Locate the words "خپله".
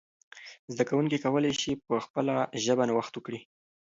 2.05-2.33